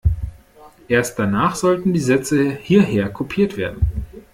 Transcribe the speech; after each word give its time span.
Erst 0.87 1.19
danach 1.19 1.53
sollten 1.53 1.93
die 1.93 1.99
Sätze 1.99 2.53
hierher 2.55 3.07
kopiert 3.09 3.55
werden. 3.55 3.83